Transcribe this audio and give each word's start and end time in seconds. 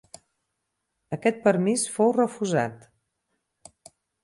Aquest 1.17 1.43
permís 1.43 1.85
fou 1.99 2.15
refusat. 2.19 2.91